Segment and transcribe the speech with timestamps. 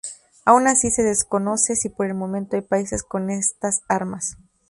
[0.45, 4.35] Aun así, se desconoce si por el momento hay países con estas armas.